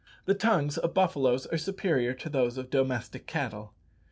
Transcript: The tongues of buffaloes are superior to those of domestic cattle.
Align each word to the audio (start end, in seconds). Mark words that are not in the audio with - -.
The 0.25 0.33
tongues 0.33 0.79
of 0.79 0.95
buffaloes 0.95 1.45
are 1.45 1.59
superior 1.59 2.15
to 2.15 2.27
those 2.27 2.57
of 2.57 2.71
domestic 2.71 3.27
cattle. 3.27 3.75